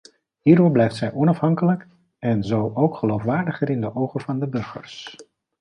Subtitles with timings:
[0.41, 1.87] Hierdoor blijft zij onafhankelijk
[2.19, 5.17] en zo ook geloofwaardiger in de ogen van de burgers.